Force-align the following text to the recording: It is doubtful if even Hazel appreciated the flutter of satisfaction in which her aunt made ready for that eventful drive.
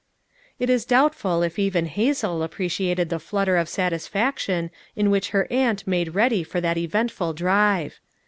It 0.57 0.67
is 0.71 0.83
doubtful 0.83 1.43
if 1.43 1.59
even 1.59 1.85
Hazel 1.85 2.41
appreciated 2.41 3.09
the 3.09 3.19
flutter 3.19 3.55
of 3.55 3.69
satisfaction 3.69 4.71
in 4.95 5.11
which 5.11 5.29
her 5.29 5.45
aunt 5.51 5.85
made 5.85 6.15
ready 6.15 6.41
for 6.43 6.59
that 6.59 6.75
eventful 6.75 7.33
drive. 7.33 7.99